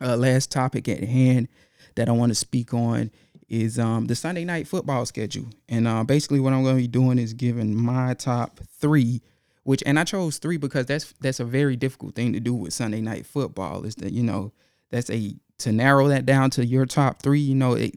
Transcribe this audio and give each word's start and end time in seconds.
uh, 0.00 0.16
last 0.16 0.50
topic 0.50 0.88
at 0.88 1.04
hand 1.04 1.48
that 1.94 2.08
I 2.08 2.12
want 2.12 2.30
to 2.30 2.34
speak 2.34 2.72
on 2.74 3.10
is 3.48 3.78
um, 3.78 4.06
the 4.06 4.14
Sunday 4.14 4.44
night 4.44 4.68
football 4.68 5.04
schedule. 5.04 5.46
And 5.68 5.86
uh, 5.86 6.04
basically, 6.04 6.40
what 6.40 6.52
I'm 6.52 6.62
going 6.62 6.76
to 6.76 6.82
be 6.82 6.88
doing 6.88 7.18
is 7.18 7.34
giving 7.34 7.74
my 7.74 8.14
top 8.14 8.60
three, 8.78 9.22
which 9.64 9.82
and 9.84 9.98
I 9.98 10.04
chose 10.04 10.38
three 10.38 10.56
because 10.56 10.86
that's 10.86 11.12
that's 11.20 11.40
a 11.40 11.44
very 11.44 11.76
difficult 11.76 12.14
thing 12.14 12.32
to 12.32 12.40
do 12.40 12.54
with 12.54 12.72
Sunday 12.72 13.00
night 13.00 13.26
football. 13.26 13.84
Is 13.84 13.96
that 13.96 14.12
you 14.12 14.22
know 14.22 14.52
that's 14.90 15.10
a 15.10 15.34
to 15.58 15.72
narrow 15.72 16.08
that 16.08 16.24
down 16.24 16.50
to 16.50 16.64
your 16.64 16.86
top 16.86 17.22
three. 17.22 17.40
You 17.40 17.56
know, 17.56 17.74
it 17.74 17.94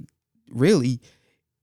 really, 0.49 0.99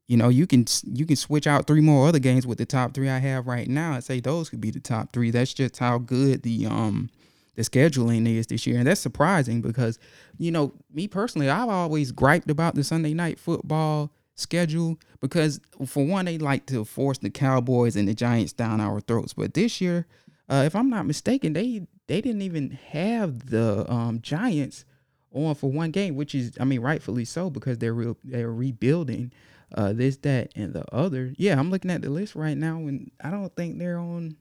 you 0.07 0.17
know, 0.17 0.29
you 0.29 0.47
can 0.47 0.67
you 0.85 1.05
can 1.05 1.17
switch 1.17 1.47
out 1.47 1.67
three 1.67 1.81
more 1.81 2.09
other 2.09 2.21
games 2.21 2.47
with 2.47 2.59
the 2.59 2.67
top 2.67 2.95
three 2.95 3.09
I 3.09 3.19
have 3.19 3.49
right 3.49 3.69
now 3.69 3.95
and 3.95 4.05
say 4.05 4.21
those 4.21 4.49
could 4.49 4.61
be 4.61 4.71
the 4.71 4.81
top 4.81 5.13
three. 5.13 5.31
That's 5.31 5.53
just 5.53 5.79
how 5.79 5.99
good 5.99 6.43
the 6.43 6.67
um 6.67 7.11
the 7.55 7.63
scheduling 7.63 8.27
is 8.27 8.47
this 8.47 8.67
year. 8.67 8.79
And 8.79 8.87
that's 8.87 9.01
surprising 9.01 9.61
because, 9.61 9.99
you 10.39 10.51
know, 10.51 10.73
me 10.93 11.09
personally, 11.09 11.51
I've 11.51 11.69
always 11.69 12.13
griped 12.13 12.51
about 12.51 12.75
the 12.75 12.85
Sunday 12.85 13.15
night 13.15 13.39
football 13.39 14.13
schedule 14.35 14.99
because 15.21 15.61
for 15.87 16.05
one, 16.05 16.25
they 16.25 16.39
like 16.39 16.67
to 16.67 16.85
force 16.85 17.19
the 17.19 17.31
Cowboys 17.31 17.97
and 17.97 18.09
the 18.09 18.15
Giants 18.15 18.53
down 18.53 18.81
our 18.81 19.01
throats. 19.01 19.35
But 19.35 19.55
this 19.55 19.81
year, 19.81 20.07
uh, 20.49 20.63
if 20.67 20.75
I'm 20.75 20.91
not 20.91 21.07
mistaken, 21.07 21.53
they 21.53 21.87
they 22.07 22.21
didn't 22.21 22.43
even 22.43 22.71
have 22.91 23.51
the 23.51 23.91
um, 23.91 24.21
Giants 24.21 24.85
on 25.33 25.55
for 25.55 25.71
one 25.71 25.91
game, 25.91 26.17
which 26.17 26.35
is, 26.35 26.53
I 26.59 26.65
mean, 26.65 26.81
rightfully 26.81 27.25
so 27.25 27.51
because 27.51 27.79
they're 27.79 27.95
real, 27.95 28.17
they're 28.25 28.53
rebuilding 28.53 29.33
uh, 29.75 29.93
this, 29.93 30.17
that, 30.19 30.51
and 30.57 30.73
the 30.73 30.85
other. 30.93 31.33
Yeah, 31.37 31.59
I'm 31.59 31.71
looking 31.71 31.91
at 31.91 32.03
the 32.03 32.11
list 32.11 32.35
right 32.35 32.57
now, 32.57 32.79
and 32.79 33.11
I 33.23 33.31
don't 33.31 33.55
think 33.55 33.79
they're 33.79 33.99
on 33.99 34.37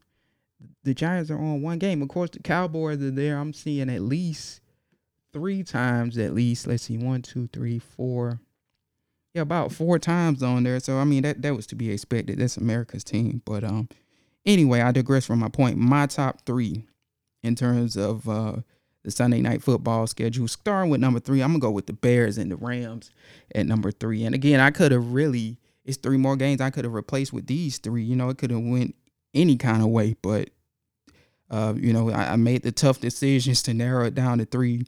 the 0.84 0.94
Giants 0.94 1.30
are 1.32 1.38
on 1.38 1.62
one 1.62 1.78
game. 1.78 2.02
Of 2.02 2.10
course, 2.10 2.32
the 2.32 2.40
Cowboys 2.40 3.02
are 3.02 3.12
there. 3.12 3.38
I'm 3.38 3.54
seeing 3.54 3.90
at 3.90 4.02
least 4.02 4.62
three 5.34 5.64
times 5.64 6.18
at 6.18 6.34
least. 6.34 6.68
Let's 6.68 6.84
see, 6.84 6.98
one, 6.98 7.22
two, 7.22 7.48
three, 7.54 7.80
four. 7.80 8.40
Yeah, 9.34 9.44
about 9.44 9.72
four 9.72 10.00
times 10.00 10.42
on 10.42 10.64
there. 10.64 10.80
So 10.80 10.98
I 10.98 11.04
mean 11.04 11.24
that 11.24 11.42
that 11.44 11.56
was 11.56 11.68
to 11.68 11.76
be 11.76 11.92
expected. 11.92 12.40
That's 12.40 12.58
America's 12.58 13.04
team. 13.04 13.42
But 13.46 13.64
um 13.64 13.90
anyway, 14.46 14.82
I 14.82 14.92
digress 14.92 15.26
from 15.26 15.40
my 15.40 15.50
point. 15.50 15.78
My 15.78 16.08
top 16.08 16.46
three 16.46 16.86
in 17.44 17.56
terms 17.56 17.96
of 17.96 18.28
uh 18.28 18.58
the 19.04 19.12
Sunday 19.12 19.42
night 19.42 19.62
football 19.62 20.08
schedule. 20.08 20.48
Starting 20.48 20.90
with 20.90 21.00
number 21.00 21.20
three, 21.20 21.42
I'm 21.42 21.52
gonna 21.52 21.60
go 21.60 21.72
with 21.72 21.88
the 21.88 21.94
Bears 21.94 22.38
and 22.38 22.52
the 22.52 22.56
Rams 22.56 23.12
at 23.54 23.66
number 23.66 23.92
three. 23.92 24.26
And 24.26 24.34
again, 24.34 24.60
I 24.60 24.72
could 24.72 24.92
have 24.92 25.14
really 25.14 25.58
it's 25.86 25.98
three 25.98 26.18
more 26.18 26.36
games 26.36 26.60
I 26.60 26.70
could 26.70 26.86
have 26.86 26.94
replaced 26.94 27.32
with 27.32 27.48
these 27.48 27.78
three. 27.78 28.04
You 28.04 28.16
know, 28.16 28.30
it 28.30 28.38
could 28.38 28.52
have 28.52 28.62
went 28.62 28.96
any 29.34 29.58
kind 29.58 29.82
of 29.82 29.90
way, 29.90 30.16
but 30.22 30.50
uh, 31.50 31.74
you 31.76 31.94
know, 31.94 32.12
I, 32.12 32.34
I, 32.34 32.36
made 32.36 32.62
the 32.62 32.72
tough 32.72 33.00
decisions 33.00 33.64
to 33.64 33.74
narrow 33.74 34.06
it 34.06 34.14
down 34.14 34.38
to 34.38 34.46
three. 34.46 34.86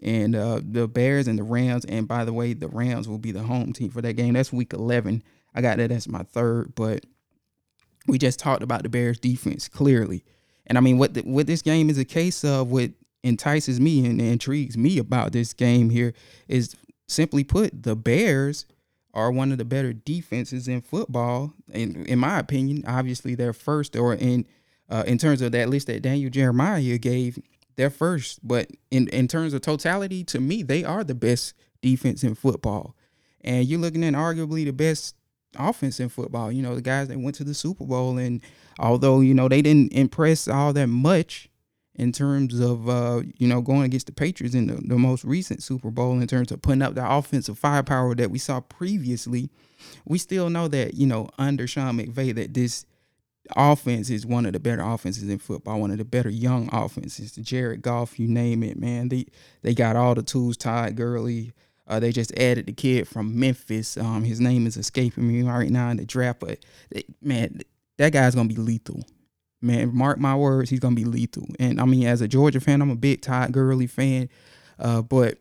And 0.00 0.36
uh, 0.36 0.60
the 0.62 0.86
Bears 0.86 1.26
and 1.26 1.38
the 1.38 1.42
Rams, 1.42 1.84
and 1.86 2.06
by 2.06 2.24
the 2.24 2.32
way, 2.32 2.52
the 2.52 2.68
Rams 2.68 3.08
will 3.08 3.18
be 3.18 3.32
the 3.32 3.42
home 3.42 3.72
team 3.72 3.90
for 3.90 4.02
that 4.02 4.12
game. 4.12 4.34
That's 4.34 4.52
week 4.52 4.72
11. 4.72 5.22
I 5.54 5.60
got 5.60 5.78
that 5.78 5.90
as 5.90 6.06
my 6.06 6.22
third, 6.22 6.74
but 6.74 7.04
we 8.06 8.18
just 8.18 8.38
talked 8.38 8.62
about 8.62 8.82
the 8.82 8.88
Bears 8.88 9.18
defense 9.18 9.68
clearly. 9.68 10.24
And 10.66 10.78
I 10.78 10.80
mean, 10.80 10.98
what 10.98 11.14
the, 11.14 11.22
what 11.22 11.46
this 11.46 11.62
game 11.62 11.90
is 11.90 11.98
a 11.98 12.04
case 12.04 12.44
of, 12.44 12.70
what 12.70 12.90
entices 13.22 13.80
me 13.80 14.06
and 14.06 14.20
intrigues 14.20 14.76
me 14.76 14.98
about 14.98 15.32
this 15.32 15.52
game 15.52 15.90
here 15.90 16.12
is 16.48 16.76
simply 17.08 17.42
put, 17.42 17.82
the 17.82 17.96
Bears 17.96 18.66
are 19.14 19.30
one 19.30 19.52
of 19.52 19.58
the 19.58 19.64
better 19.64 19.92
defenses 19.92 20.68
in 20.68 20.82
football. 20.82 21.54
In 21.72 22.04
in 22.06 22.18
my 22.18 22.38
opinion, 22.38 22.84
obviously 22.86 23.34
they're 23.34 23.52
first, 23.52 23.96
or 23.96 24.14
in 24.14 24.46
uh, 24.90 25.04
in 25.06 25.18
terms 25.18 25.40
of 25.40 25.52
that 25.52 25.70
list 25.70 25.86
that 25.86 26.02
Daniel 26.02 26.30
Jeremiah 26.30 26.98
gave, 26.98 27.38
they're 27.76 27.90
first. 27.90 28.46
But 28.46 28.70
in 28.90 29.08
in 29.08 29.28
terms 29.28 29.54
of 29.54 29.62
totality, 29.62 30.24
to 30.24 30.40
me, 30.40 30.62
they 30.62 30.84
are 30.84 31.04
the 31.04 31.14
best 31.14 31.54
defense 31.80 32.22
in 32.24 32.34
football. 32.34 32.94
And 33.40 33.66
you're 33.66 33.80
looking 33.80 34.04
at 34.04 34.14
arguably 34.14 34.64
the 34.64 34.72
best 34.72 35.14
offense 35.56 36.00
in 36.00 36.08
football. 36.08 36.50
You 36.50 36.62
know, 36.62 36.74
the 36.74 36.82
guys 36.82 37.08
that 37.08 37.18
went 37.18 37.36
to 37.36 37.44
the 37.44 37.54
Super 37.54 37.84
Bowl, 37.84 38.18
and 38.18 38.40
although 38.78 39.20
you 39.20 39.34
know 39.34 39.48
they 39.48 39.62
didn't 39.62 39.92
impress 39.92 40.48
all 40.48 40.72
that 40.72 40.88
much 40.88 41.48
in 41.96 42.12
terms 42.12 42.58
of 42.58 42.88
uh, 42.88 43.22
you 43.38 43.46
know 43.46 43.60
going 43.60 43.82
against 43.82 44.06
the 44.06 44.12
Patriots 44.12 44.54
in 44.54 44.66
the, 44.66 44.74
the 44.74 44.98
most 44.98 45.24
recent 45.24 45.62
Super 45.62 45.90
Bowl 45.90 46.20
in 46.20 46.26
terms 46.26 46.50
of 46.50 46.62
putting 46.62 46.82
up 46.82 46.94
the 46.94 47.08
offensive 47.08 47.58
firepower 47.58 48.14
that 48.16 48.30
we 48.30 48.38
saw 48.38 48.60
previously, 48.60 49.50
we 50.04 50.18
still 50.18 50.50
know 50.50 50.68
that 50.68 50.94
you 50.94 51.06
know 51.06 51.28
under 51.38 51.66
Sean 51.66 51.98
McVay 51.98 52.34
that 52.34 52.54
this 52.54 52.86
offense 53.56 54.10
is 54.10 54.26
one 54.26 54.46
of 54.46 54.54
the 54.54 54.60
better 54.60 54.82
offenses 54.82 55.28
in 55.28 55.38
football, 55.38 55.80
one 55.80 55.90
of 55.90 55.98
the 55.98 56.04
better 56.04 56.30
young 56.30 56.68
offenses. 56.72 57.32
Jared 57.32 57.82
Goff, 57.82 58.18
you 58.18 58.26
name 58.26 58.62
it, 58.62 58.78
man. 58.78 59.08
They 59.08 59.26
they 59.62 59.74
got 59.74 59.96
all 59.96 60.14
the 60.14 60.22
tools. 60.22 60.56
Todd 60.56 60.96
Gurley. 60.96 61.52
Uh, 61.86 62.00
they 62.00 62.10
just 62.12 62.32
added 62.38 62.64
the 62.64 62.72
kid 62.72 63.06
from 63.06 63.38
Memphis. 63.38 63.98
Um, 63.98 64.24
his 64.24 64.40
name 64.40 64.66
is 64.66 64.78
escaping 64.78 65.28
me 65.28 65.42
right 65.42 65.68
now 65.68 65.90
in 65.90 65.98
the 65.98 66.06
draft, 66.06 66.40
but 66.40 66.60
they, 66.90 67.04
man, 67.20 67.60
that 67.98 68.10
guy's 68.10 68.34
gonna 68.34 68.48
be 68.48 68.56
lethal 68.56 69.04
man, 69.64 69.94
mark 69.94 70.18
my 70.18 70.36
words, 70.36 70.70
he's 70.70 70.80
gonna 70.80 70.94
be 70.94 71.04
lethal. 71.04 71.48
And 71.58 71.80
I 71.80 71.84
mean, 71.84 72.06
as 72.06 72.20
a 72.20 72.28
Georgia 72.28 72.60
fan, 72.60 72.82
I'm 72.82 72.90
a 72.90 72.96
big 72.96 73.22
Todd 73.22 73.52
Gurley 73.52 73.86
fan, 73.86 74.28
uh, 74.78 75.02
but 75.02 75.38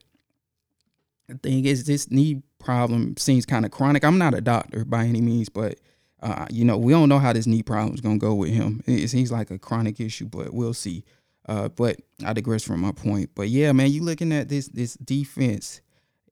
the 1.27 1.35
thing 1.35 1.65
is, 1.65 1.85
this 1.85 2.09
knee 2.09 2.41
problem 2.59 3.15
seems 3.17 3.45
kind 3.45 3.65
of 3.65 3.71
chronic. 3.71 4.03
I'm 4.03 4.17
not 4.17 4.33
a 4.33 4.41
doctor 4.41 4.85
by 4.85 5.05
any 5.05 5.21
means, 5.21 5.49
but 5.49 5.77
uh, 6.21 6.45
you 6.49 6.63
know, 6.63 6.77
we 6.77 6.93
don't 6.93 7.09
know 7.09 7.19
how 7.19 7.33
this 7.33 7.45
knee 7.45 7.63
problem 7.63 7.93
is 7.93 8.01
gonna 8.01 8.17
go 8.17 8.33
with 8.33 8.51
him. 8.51 8.81
It, 8.87 9.09
seems 9.09 9.31
like 9.31 9.51
a 9.51 9.59
chronic 9.59 9.99
issue, 9.99 10.25
but 10.25 10.53
we'll 10.53 10.73
see. 10.73 11.03
Uh, 11.47 11.67
but 11.67 11.97
I 12.25 12.31
digress 12.31 12.63
from 12.63 12.79
my 12.79 12.93
point. 12.93 13.31
But 13.35 13.49
yeah, 13.49 13.73
man, 13.73 13.91
you 13.91 14.01
looking 14.03 14.31
at 14.31 14.47
this 14.47 14.69
this 14.69 14.93
defense 14.95 15.81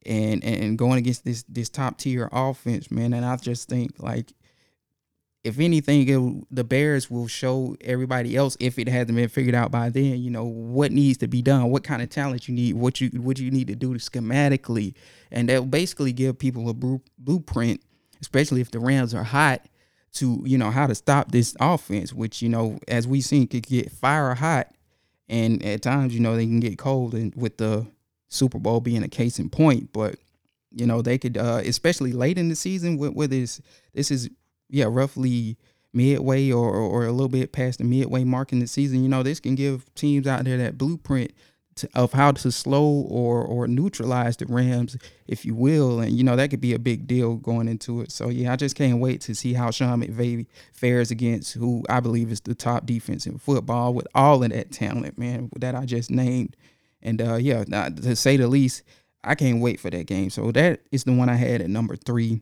and 0.06 0.44
and 0.44 0.78
going 0.78 0.98
against 0.98 1.26
this 1.26 1.44
this 1.50 1.70
top 1.70 1.98
tier 1.98 2.30
offense, 2.32 2.90
man, 2.90 3.14
and 3.14 3.26
I 3.26 3.36
just 3.36 3.68
think 3.68 4.00
like 4.00 4.32
if 5.44 5.60
anything, 5.60 6.08
it, 6.08 6.46
the 6.52 6.64
Bears 6.64 7.10
will 7.10 7.28
show 7.28 7.76
everybody 7.82 8.36
else 8.36 8.56
if 8.60 8.78
it 8.78 8.88
hasn't 8.88 9.16
been 9.16 9.30
figured 9.30 9.56
out 9.56 9.72
by 9.72 9.90
then. 9.90 10.22
You 10.22 10.30
know 10.30 10.46
what 10.46 10.92
needs 10.92 11.18
to 11.20 11.28
be 11.28 11.42
done, 11.42 11.72
what 11.72 11.84
kind 11.84 12.02
of 12.02 12.10
talent 12.10 12.48
you 12.48 12.54
need, 12.54 12.76
what 12.76 13.02
you 13.02 13.10
what 13.20 13.40
you 13.40 13.50
need 13.50 13.68
to 13.68 13.76
do 13.76 13.96
schematically, 13.96 14.94
and 15.32 15.50
that 15.50 15.60
will 15.60 15.68
basically 15.68 16.14
give 16.14 16.38
people 16.38 16.70
a 16.70 16.74
blueprint, 17.18 17.82
especially 18.22 18.62
if 18.62 18.72
the 18.72 18.80
Rams 18.80 19.16
are 19.16 19.24
hot, 19.24 19.66
to 20.14 20.44
you 20.46 20.58
know 20.58 20.70
how 20.70 20.86
to 20.86 20.94
stop 20.94 21.32
this 21.32 21.56
offense, 21.60 22.14
which 22.14 22.42
you 22.42 22.50
know 22.50 22.78
as 22.88 23.08
we've 23.08 23.24
seen 23.24 23.48
could 23.48 23.66
get 23.66 23.92
fire 23.92 24.36
hot, 24.36 24.68
and 25.28 25.64
at 25.66 25.82
times 25.82 26.14
you 26.14 26.20
know 26.20 26.36
they 26.36 26.46
can 26.46 26.60
get 26.60 26.78
cold, 26.78 27.16
and 27.16 27.34
with 27.36 27.58
the 27.58 27.88
Super 28.28 28.60
Bowl 28.60 28.80
being 28.80 29.04
a 29.04 29.10
case 29.10 29.40
in 29.40 29.50
point, 29.50 29.92
but 29.92 30.18
you 30.72 30.86
know 30.86 31.02
they 31.02 31.18
could 31.18 31.36
uh, 31.36 31.62
especially 31.66 32.14
late 32.14 32.38
in 32.38 32.50
the 32.50 32.56
season 32.56 32.98
with, 32.98 33.32
this 33.32 33.60
this 33.94 34.12
is 34.12 34.30
yeah, 34.72 34.86
roughly 34.88 35.58
midway 35.94 36.52
or, 36.52 36.74
or 36.74 37.06
a 37.06 37.12
little 37.12 37.30
bit 37.30 37.52
past 37.52 37.80
the 37.80 37.84
midway 37.84 38.24
mark 38.24 38.52
in 38.52 38.60
the 38.60 38.68
season, 38.68 39.04
you 39.04 39.10
know, 39.10 39.24
this 39.24 39.40
can 39.40 39.56
give 39.56 39.94
teams 39.94 40.26
out 40.26 40.46
there 40.46 40.58
that 40.58 40.78
blueprint 40.78 41.32
to, 41.76 41.90
of 41.96 42.14
how 42.14 42.32
to 42.32 42.52
slow 42.52 43.06
or 43.10 43.44
or 43.44 43.68
neutralize 43.68 44.38
the 44.38 44.46
Rams, 44.46 44.98
if 45.28 45.46
you 45.46 45.56
will, 45.56 46.00
and 46.00 46.12
you 46.12 46.24
know 46.24 46.36
that 46.36 46.50
could 46.50 46.62
be 46.62 46.74
a 46.74 46.80
big 46.80 47.08
deal 47.08 47.36
going 47.36 47.68
into 47.68 48.02
it. 48.02 48.12
So 48.12 48.30
yeah, 48.30 48.54
I 48.54 48.56
just 48.56 48.76
can't 48.76 49.00
wait 49.00 49.22
to 49.22 49.36
see 49.36 49.54
how 49.54 49.72
Sean 49.72 50.02
McVay 50.02 50.48
fares 50.74 51.12
against 51.12 51.54
who 51.54 51.84
I 51.90 52.00
believe 52.00 52.32
is 52.32 52.42
the 52.42 52.56
top 52.56 52.86
defense 52.86 53.26
in 53.26 53.38
football 53.38 53.94
with 53.94 54.08
all 54.14 54.44
of 54.44 54.50
that 54.50 54.72
talent, 54.72 55.18
man, 55.18 55.50
that 55.58 55.76
I 55.76 55.86
just 55.86 56.12
named. 56.12 56.56
And 57.02 57.22
uh, 57.22 57.36
yeah, 57.36 57.64
to 57.64 58.16
say 58.16 58.38
the 58.38 58.48
least, 58.48 58.84
I 59.24 59.36
can't 59.36 59.62
wait 59.62 59.80
for 59.80 59.90
that 59.90 60.08
game. 60.08 60.30
So 60.30 60.52
that 60.52 60.82
is 60.92 61.04
the 61.04 61.14
one 61.14 61.30
I 61.30 61.36
had 61.36 61.62
at 61.62 61.70
number 61.70 61.96
three. 61.96 62.42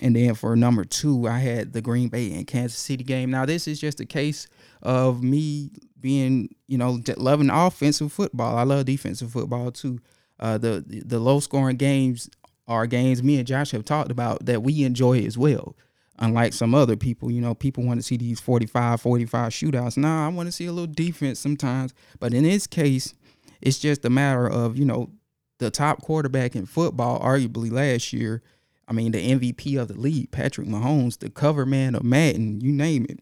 And 0.00 0.16
then 0.16 0.34
for 0.34 0.56
number 0.56 0.84
two, 0.84 1.28
I 1.28 1.38
had 1.38 1.72
the 1.72 1.82
Green 1.82 2.08
Bay 2.08 2.32
and 2.32 2.46
Kansas 2.46 2.78
City 2.78 3.04
game. 3.04 3.30
Now, 3.30 3.44
this 3.44 3.68
is 3.68 3.78
just 3.80 4.00
a 4.00 4.06
case 4.06 4.46
of 4.82 5.22
me 5.22 5.70
being, 6.00 6.48
you 6.66 6.78
know, 6.78 7.00
loving 7.16 7.50
offensive 7.50 8.12
football. 8.12 8.56
I 8.56 8.64
love 8.64 8.86
defensive 8.86 9.32
football 9.32 9.70
too. 9.70 10.00
Uh, 10.40 10.58
the 10.58 10.84
the 11.06 11.20
low 11.20 11.40
scoring 11.40 11.76
games 11.76 12.28
are 12.66 12.86
games 12.86 13.22
me 13.22 13.38
and 13.38 13.46
Josh 13.46 13.70
have 13.72 13.84
talked 13.84 14.10
about 14.10 14.44
that 14.46 14.62
we 14.62 14.82
enjoy 14.84 15.20
as 15.20 15.36
well. 15.36 15.76
Unlike 16.18 16.52
some 16.52 16.74
other 16.74 16.96
people, 16.96 17.30
you 17.30 17.40
know, 17.40 17.54
people 17.54 17.84
want 17.84 17.98
to 17.98 18.02
see 18.02 18.16
these 18.16 18.38
45, 18.38 19.00
45 19.00 19.50
shootouts. 19.50 19.96
Nah, 19.96 20.26
I 20.26 20.28
want 20.28 20.46
to 20.46 20.52
see 20.52 20.66
a 20.66 20.72
little 20.72 20.92
defense 20.92 21.40
sometimes. 21.40 21.94
But 22.20 22.34
in 22.34 22.44
this 22.44 22.66
case, 22.66 23.14
it's 23.60 23.78
just 23.78 24.04
a 24.04 24.10
matter 24.10 24.46
of, 24.48 24.76
you 24.76 24.84
know, 24.84 25.10
the 25.58 25.70
top 25.70 26.02
quarterback 26.02 26.54
in 26.54 26.66
football, 26.66 27.20
arguably 27.20 27.72
last 27.72 28.12
year, 28.12 28.42
I 28.92 28.94
mean, 28.94 29.12
the 29.12 29.30
MVP 29.30 29.80
of 29.80 29.88
the 29.88 29.98
league, 29.98 30.30
Patrick 30.32 30.68
Mahomes, 30.68 31.18
the 31.18 31.30
cover 31.30 31.64
man 31.64 31.94
of 31.94 32.02
Madden, 32.02 32.60
you 32.60 32.70
name 32.70 33.06
it. 33.08 33.20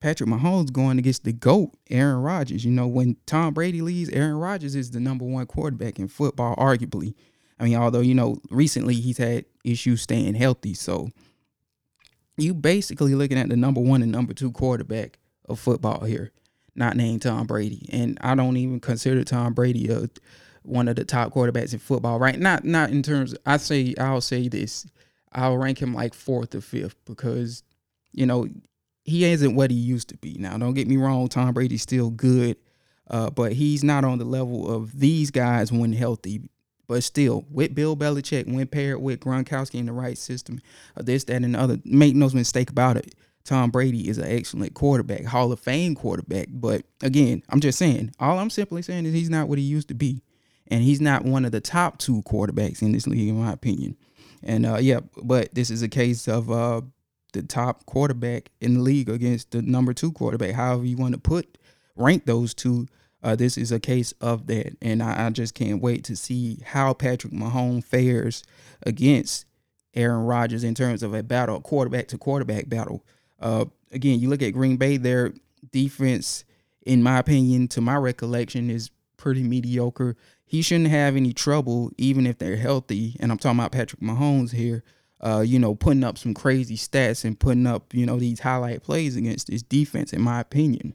Patrick 0.00 0.28
Mahomes 0.28 0.72
going 0.72 0.98
against 0.98 1.22
the 1.22 1.32
GOAT, 1.32 1.70
Aaron 1.90 2.22
Rodgers. 2.22 2.64
You 2.64 2.72
know, 2.72 2.88
when 2.88 3.14
Tom 3.24 3.54
Brady 3.54 3.82
leaves, 3.82 4.10
Aaron 4.10 4.34
Rodgers 4.34 4.74
is 4.74 4.90
the 4.90 4.98
number 4.98 5.24
one 5.24 5.46
quarterback 5.46 6.00
in 6.00 6.08
football, 6.08 6.56
arguably. 6.56 7.14
I 7.60 7.64
mean, 7.66 7.76
although, 7.76 8.00
you 8.00 8.16
know, 8.16 8.38
recently 8.50 8.96
he's 8.96 9.18
had 9.18 9.44
issues 9.64 10.02
staying 10.02 10.34
healthy. 10.34 10.74
So 10.74 11.10
you 12.36 12.52
basically 12.52 13.14
looking 13.14 13.38
at 13.38 13.48
the 13.48 13.56
number 13.56 13.80
one 13.80 14.02
and 14.02 14.10
number 14.10 14.34
two 14.34 14.50
quarterback 14.50 15.20
of 15.48 15.60
football 15.60 16.00
here, 16.02 16.32
not 16.74 16.96
named 16.96 17.22
Tom 17.22 17.46
Brady. 17.46 17.88
And 17.92 18.18
I 18.22 18.34
don't 18.34 18.56
even 18.56 18.80
consider 18.80 19.22
Tom 19.22 19.54
Brady 19.54 19.88
a 19.88 20.08
one 20.64 20.88
of 20.88 20.96
the 20.96 21.04
top 21.04 21.32
quarterbacks 21.32 21.72
in 21.72 21.78
football, 21.78 22.18
right? 22.18 22.38
Not 22.38 22.64
not 22.64 22.90
in 22.90 23.02
terms. 23.02 23.36
I 23.46 23.58
say 23.58 23.94
I'll 23.98 24.20
say 24.20 24.48
this. 24.48 24.84
I'll 25.34 25.56
rank 25.56 25.80
him 25.80 25.94
like 25.94 26.14
fourth 26.14 26.54
or 26.54 26.60
fifth 26.60 26.96
because, 27.04 27.62
you 28.12 28.26
know, 28.26 28.48
he 29.04 29.24
isn't 29.24 29.54
what 29.54 29.70
he 29.70 29.76
used 29.76 30.08
to 30.10 30.16
be. 30.16 30.36
Now, 30.38 30.56
don't 30.58 30.74
get 30.74 30.88
me 30.88 30.96
wrong. 30.96 31.28
Tom 31.28 31.52
Brady's 31.52 31.82
still 31.82 32.10
good, 32.10 32.56
uh, 33.10 33.30
but 33.30 33.52
he's 33.52 33.82
not 33.82 34.04
on 34.04 34.18
the 34.18 34.24
level 34.24 34.72
of 34.72 34.98
these 34.98 35.30
guys 35.30 35.72
when 35.72 35.92
healthy. 35.92 36.42
But 36.86 37.02
still, 37.02 37.44
with 37.50 37.74
Bill 37.74 37.96
Belichick, 37.96 38.52
when 38.52 38.66
paired 38.66 39.00
with 39.00 39.20
Gronkowski 39.20 39.76
in 39.76 39.86
the 39.86 39.92
right 39.92 40.18
system, 40.18 40.60
uh, 40.96 41.02
this, 41.02 41.24
that, 41.24 41.42
and 41.42 41.54
the 41.54 41.58
other, 41.58 41.78
make 41.84 42.14
no 42.14 42.28
mistake 42.30 42.70
about 42.70 42.96
it. 42.96 43.14
Tom 43.44 43.70
Brady 43.70 44.08
is 44.08 44.18
an 44.18 44.28
excellent 44.28 44.74
quarterback, 44.74 45.24
Hall 45.24 45.50
of 45.50 45.58
Fame 45.58 45.94
quarterback. 45.94 46.48
But 46.50 46.82
again, 47.02 47.42
I'm 47.48 47.60
just 47.60 47.78
saying, 47.78 48.12
all 48.20 48.38
I'm 48.38 48.50
simply 48.50 48.82
saying 48.82 49.06
is 49.06 49.14
he's 49.14 49.30
not 49.30 49.48
what 49.48 49.58
he 49.58 49.64
used 49.64 49.88
to 49.88 49.94
be. 49.94 50.22
And 50.68 50.82
he's 50.82 51.00
not 51.00 51.24
one 51.24 51.44
of 51.44 51.52
the 51.52 51.60
top 51.60 51.98
two 51.98 52.22
quarterbacks 52.22 52.82
in 52.82 52.92
this 52.92 53.06
league, 53.06 53.28
in 53.28 53.38
my 53.38 53.52
opinion. 53.52 53.96
And 54.42 54.66
uh, 54.66 54.78
yeah, 54.80 55.00
but 55.22 55.54
this 55.54 55.70
is 55.70 55.82
a 55.82 55.88
case 55.88 56.28
of 56.28 56.50
uh, 56.50 56.82
the 57.32 57.42
top 57.42 57.86
quarterback 57.86 58.50
in 58.60 58.74
the 58.74 58.80
league 58.80 59.08
against 59.08 59.50
the 59.50 59.62
number 59.62 59.92
two 59.92 60.12
quarterback. 60.12 60.54
However 60.54 60.84
you 60.84 60.96
want 60.96 61.14
to 61.14 61.20
put 61.20 61.58
rank 61.96 62.26
those 62.26 62.54
two, 62.54 62.88
uh, 63.22 63.36
this 63.36 63.56
is 63.56 63.70
a 63.70 63.80
case 63.80 64.12
of 64.20 64.46
that. 64.48 64.76
And 64.82 65.02
I, 65.02 65.26
I, 65.26 65.30
just 65.30 65.54
can't 65.54 65.80
wait 65.80 66.04
to 66.04 66.16
see 66.16 66.58
how 66.64 66.92
Patrick 66.92 67.32
Mahomes 67.32 67.84
fares 67.84 68.42
against 68.84 69.46
Aaron 69.94 70.24
Rodgers 70.24 70.64
in 70.64 70.74
terms 70.74 71.02
of 71.02 71.14
a 71.14 71.22
battle, 71.22 71.60
quarterback 71.60 72.08
to 72.08 72.18
quarterback 72.18 72.68
battle. 72.68 73.04
Uh, 73.40 73.66
again, 73.92 74.18
you 74.18 74.28
look 74.28 74.42
at 74.42 74.50
Green 74.50 74.76
Bay, 74.76 74.96
their 74.96 75.32
defense, 75.70 76.44
in 76.84 77.02
my 77.02 77.18
opinion, 77.18 77.68
to 77.68 77.80
my 77.80 77.96
recollection, 77.96 78.70
is 78.70 78.90
pretty 79.16 79.42
mediocre. 79.42 80.16
He 80.52 80.60
shouldn't 80.60 80.90
have 80.90 81.16
any 81.16 81.32
trouble, 81.32 81.92
even 81.96 82.26
if 82.26 82.36
they're 82.36 82.58
healthy. 82.58 83.16
And 83.20 83.32
I'm 83.32 83.38
talking 83.38 83.58
about 83.58 83.72
Patrick 83.72 84.02
Mahomes 84.02 84.52
here. 84.52 84.84
Uh, 85.18 85.40
you 85.40 85.58
know, 85.58 85.74
putting 85.74 86.04
up 86.04 86.18
some 86.18 86.34
crazy 86.34 86.76
stats 86.76 87.24
and 87.24 87.40
putting 87.40 87.66
up, 87.66 87.94
you 87.94 88.04
know, 88.04 88.18
these 88.18 88.40
highlight 88.40 88.82
plays 88.82 89.16
against 89.16 89.46
this 89.46 89.62
defense, 89.62 90.12
in 90.12 90.20
my 90.20 90.40
opinion. 90.40 90.92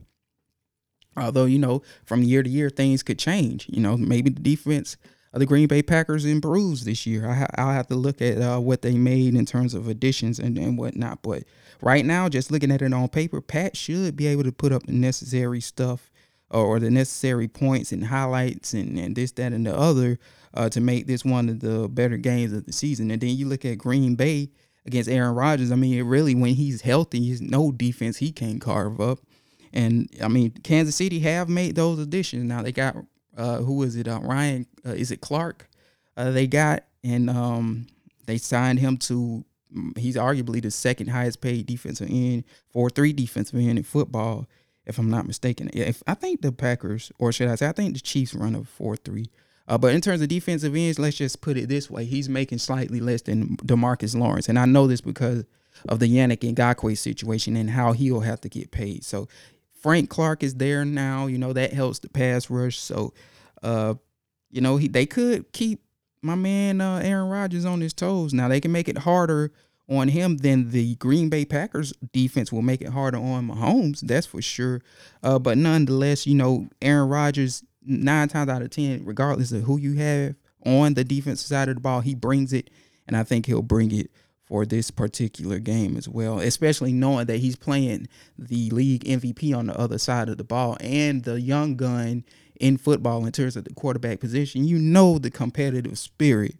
Although, 1.17 1.45
you 1.45 1.57
know, 1.57 1.81
from 2.05 2.21
year 2.21 2.43
to 2.43 2.49
year, 2.49 2.69
things 2.69 3.01
could 3.01 3.17
change. 3.17 3.65
You 3.67 3.81
know, 3.81 3.97
maybe 3.97 4.29
the 4.29 4.41
defense 4.41 4.95
of 5.33 5.39
the 5.39 5.47
Green 5.47 5.67
Bay 5.67 5.81
Packers 5.81 6.23
improves 6.23 6.85
this 6.85 7.07
year. 7.07 7.27
I, 7.27 7.63
will 7.63 7.73
have 7.73 7.87
to 7.87 7.95
look 7.95 8.21
at 8.21 8.39
uh, 8.39 8.59
what 8.59 8.83
they 8.83 8.93
made 8.93 9.33
in 9.33 9.47
terms 9.47 9.73
of 9.73 9.87
additions 9.87 10.37
and, 10.37 10.59
and 10.59 10.77
whatnot. 10.77 11.23
But 11.23 11.45
right 11.81 12.05
now, 12.05 12.29
just 12.29 12.51
looking 12.51 12.69
at 12.69 12.83
it 12.83 12.93
on 12.93 13.09
paper, 13.09 13.41
Pat 13.41 13.75
should 13.75 14.15
be 14.15 14.27
able 14.27 14.43
to 14.43 14.51
put 14.51 14.71
up 14.71 14.85
the 14.85 14.91
necessary 14.91 15.61
stuff 15.61 16.11
or 16.49 16.79
the 16.79 16.89
necessary 16.89 17.47
points 17.47 17.91
and 17.91 18.05
highlights 18.05 18.73
and, 18.73 18.97
and 18.97 19.15
this, 19.15 19.31
that, 19.33 19.53
and 19.53 19.65
the 19.65 19.77
other 19.77 20.19
uh, 20.53 20.69
to 20.69 20.79
make 20.79 21.07
this 21.07 21.25
one 21.25 21.49
of 21.49 21.59
the 21.59 21.87
better 21.89 22.17
games 22.17 22.53
of 22.53 22.65
the 22.65 22.71
season. 22.71 23.11
And 23.11 23.21
then 23.21 23.35
you 23.35 23.47
look 23.47 23.65
at 23.65 23.77
Green 23.77 24.15
Bay 24.15 24.49
against 24.85 25.09
Aaron 25.09 25.35
Rodgers. 25.35 25.71
I 25.71 25.75
mean, 25.75 26.01
really, 26.05 26.35
when 26.35 26.55
he's 26.55 26.81
healthy, 26.81 27.19
he's 27.19 27.41
no 27.41 27.71
defense 27.71 28.17
he 28.17 28.31
can't 28.31 28.61
carve 28.61 28.99
up. 29.01 29.19
And 29.73 30.09
I 30.23 30.27
mean, 30.29 30.51
Kansas 30.63 30.95
City 30.95 31.19
have 31.19 31.49
made 31.49 31.75
those 31.75 31.99
additions. 31.99 32.45
Now 32.45 32.61
they 32.61 32.71
got 32.71 32.95
uh, 33.37 33.57
who 33.57 33.83
is 33.83 33.95
it? 33.95 34.07
Uh, 34.07 34.19
Ryan? 34.21 34.65
Uh, 34.85 34.91
is 34.91 35.11
it 35.11 35.21
Clark? 35.21 35.69
Uh, 36.15 36.31
they 36.31 36.47
got 36.47 36.85
and 37.03 37.29
um, 37.29 37.87
they 38.25 38.37
signed 38.37 38.79
him 38.79 38.97
to 38.97 39.45
he's 39.97 40.15
arguably 40.15 40.61
the 40.61 40.71
second 40.71 41.07
highest 41.07 41.41
paid 41.41 41.65
defensive 41.65 42.09
end 42.09 42.43
for 42.69 42.89
three 42.89 43.13
defensive 43.13 43.59
end 43.59 43.77
in 43.77 43.83
football, 43.83 44.47
if 44.87 44.97
I'm 44.97 45.09
not 45.09 45.27
mistaken. 45.27 45.69
If 45.73 46.01
I 46.07 46.13
think 46.13 46.41
the 46.41 46.51
Packers, 46.51 47.11
or 47.19 47.31
should 47.31 47.49
I 47.49 47.55
say, 47.55 47.67
I 47.67 47.73
think 47.73 47.93
the 47.93 47.99
Chiefs 47.99 48.33
run 48.33 48.55
a 48.55 48.63
four 48.63 48.95
three. 48.95 49.29
Uh, 49.67 49.77
but 49.77 49.93
in 49.93 49.99
terms 49.99 50.21
of 50.21 50.29
defensive 50.29 50.73
ends, 50.75 50.97
let's 50.97 51.17
just 51.17 51.41
put 51.41 51.57
it 51.57 51.67
this 51.67 51.91
way: 51.91 52.05
he's 52.05 52.29
making 52.29 52.57
slightly 52.57 52.99
less 52.99 53.21
than 53.21 53.57
Demarcus 53.57 54.15
Lawrence, 54.15 54.49
and 54.49 54.57
I 54.57 54.65
know 54.65 54.87
this 54.87 55.01
because 55.01 55.43
of 55.87 55.99
the 55.99 56.07
Yannick 56.07 56.39
Ngakoue 56.39 56.97
situation 56.97 57.55
and 57.55 57.69
how 57.69 57.91
he'll 57.91 58.21
have 58.21 58.41
to 58.41 58.49
get 58.49 58.71
paid. 58.71 59.03
So 59.03 59.27
Frank 59.73 60.09
Clark 60.09 60.41
is 60.41 60.55
there 60.55 60.85
now. 60.85 61.27
You 61.27 61.37
know 61.37 61.53
that 61.53 61.73
helps 61.73 61.99
the 61.99 62.09
pass 62.09 62.49
rush. 62.49 62.79
So, 62.79 63.13
uh, 63.61 63.95
you 64.49 64.61
know 64.61 64.77
he 64.77 64.87
they 64.87 65.05
could 65.05 65.51
keep 65.51 65.83
my 66.21 66.35
man 66.35 66.81
uh, 66.81 66.99
Aaron 67.03 67.29
Rodgers 67.29 67.65
on 67.65 67.81
his 67.81 67.93
toes. 67.93 68.33
Now 68.33 68.47
they 68.47 68.61
can 68.61 68.71
make 68.71 68.87
it 68.87 68.99
harder 68.99 69.51
on 69.89 70.09
him 70.09 70.37
then 70.37 70.71
the 70.71 70.95
Green 70.95 71.29
Bay 71.29 71.45
Packers 71.45 71.93
defense 72.11 72.51
will 72.51 72.61
make 72.61 72.81
it 72.81 72.89
harder 72.89 73.17
on 73.17 73.47
Mahomes. 73.47 74.01
That's 74.01 74.27
for 74.27 74.41
sure. 74.41 74.81
Uh, 75.23 75.39
but 75.39 75.57
nonetheless, 75.57 76.27
you 76.27 76.35
know 76.35 76.67
Aaron 76.81 77.09
Rodgers 77.09 77.63
nine 77.83 78.27
times 78.27 78.49
out 78.49 78.61
of 78.61 78.69
ten, 78.69 79.05
regardless 79.05 79.51
of 79.51 79.63
who 79.63 79.77
you 79.77 79.93
have 79.93 80.35
on 80.65 80.93
the 80.95 81.03
defensive 81.03 81.47
side 81.47 81.69
of 81.69 81.75
the 81.75 81.81
ball, 81.81 82.01
he 82.01 82.15
brings 82.15 82.51
it, 82.51 82.69
and 83.07 83.15
I 83.15 83.23
think 83.23 83.45
he'll 83.45 83.61
bring 83.61 83.91
it 83.91 84.11
for 84.45 84.65
this 84.65 84.91
particular 84.91 85.59
game 85.59 85.97
as 85.97 86.07
well, 86.07 86.39
especially 86.39 86.93
knowing 86.93 87.25
that 87.25 87.37
he's 87.37 87.57
playing 87.57 88.07
the 88.37 88.69
league 88.69 89.03
MVP 89.03 89.55
on 89.55 89.67
the 89.67 89.77
other 89.77 89.97
side 89.97 90.29
of 90.29 90.37
the 90.37 90.43
ball 90.43 90.77
and 90.79 91.23
the 91.23 91.39
young 91.41 91.75
gun 91.75 92.23
in 92.59 92.77
football 92.77 93.25
in 93.25 93.31
terms 93.31 93.55
of 93.55 93.65
the 93.65 93.73
quarterback 93.73 94.19
position, 94.19 94.63
you 94.63 94.77
know 94.77 95.19
the 95.19 95.29
competitive 95.29 95.97
spirit 95.99 96.55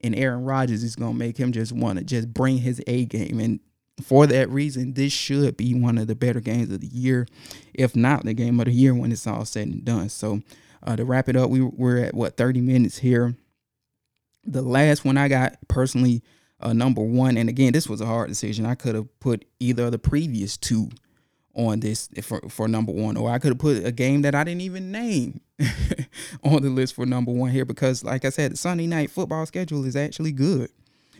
in 0.00 0.14
Aaron 0.14 0.44
Rodgers 0.44 0.82
is 0.82 0.96
going 0.96 1.12
to 1.12 1.18
make 1.18 1.36
him 1.36 1.52
just 1.52 1.72
want 1.72 1.98
to 1.98 2.04
just 2.04 2.32
bring 2.32 2.58
his 2.58 2.82
A 2.86 3.04
game. 3.04 3.38
And 3.40 3.60
for 4.02 4.26
that 4.26 4.48
reason, 4.50 4.94
this 4.94 5.12
should 5.12 5.56
be 5.56 5.74
one 5.74 5.98
of 5.98 6.06
the 6.06 6.14
better 6.14 6.40
games 6.40 6.70
of 6.70 6.80
the 6.80 6.86
year, 6.86 7.26
if 7.74 7.94
not 7.94 8.24
the 8.24 8.34
game 8.34 8.58
of 8.60 8.66
the 8.66 8.72
year 8.72 8.94
when 8.94 9.12
it's 9.12 9.26
all 9.26 9.44
said 9.44 9.68
and 9.68 9.84
done. 9.84 10.08
So 10.08 10.40
uh, 10.82 10.96
to 10.96 11.04
wrap 11.04 11.28
it 11.28 11.36
up, 11.36 11.50
we, 11.50 11.60
we're 11.60 11.98
at 11.98 12.14
what 12.14 12.36
30 12.36 12.60
minutes 12.60 12.98
here. 12.98 13.36
The 14.44 14.62
last 14.62 15.04
one 15.04 15.18
I 15.18 15.28
got 15.28 15.56
personally, 15.68 16.22
uh, 16.60 16.72
number 16.72 17.02
one, 17.02 17.36
and 17.36 17.48
again, 17.48 17.72
this 17.72 17.88
was 17.88 18.00
a 18.00 18.06
hard 18.06 18.28
decision. 18.28 18.64
I 18.64 18.74
could 18.74 18.94
have 18.94 19.20
put 19.20 19.44
either 19.58 19.84
of 19.84 19.92
the 19.92 19.98
previous 19.98 20.56
two 20.56 20.88
on 21.66 21.80
this 21.80 22.08
for, 22.22 22.40
for 22.48 22.68
number 22.68 22.92
one, 22.92 23.16
or 23.16 23.30
I 23.30 23.38
could 23.38 23.50
have 23.50 23.58
put 23.58 23.84
a 23.84 23.92
game 23.92 24.22
that 24.22 24.34
I 24.34 24.44
didn't 24.44 24.62
even 24.62 24.90
name 24.90 25.40
on 26.42 26.62
the 26.62 26.70
list 26.70 26.94
for 26.94 27.06
number 27.06 27.32
one 27.32 27.50
here 27.50 27.64
because, 27.64 28.04
like 28.04 28.24
I 28.24 28.30
said, 28.30 28.52
the 28.52 28.56
Sunday 28.56 28.86
night 28.86 29.10
football 29.10 29.46
schedule 29.46 29.84
is 29.84 29.96
actually 29.96 30.32
good 30.32 30.70